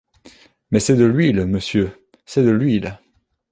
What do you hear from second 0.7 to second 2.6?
Mais c’est de l’huile… monsieur… c’est de